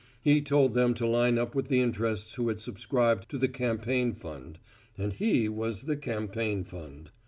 [0.23, 4.15] He told them to line up with the interests who had subscribed to the campaign
[4.15, 4.57] fund
[4.97, 7.11] and he was the campaign fund.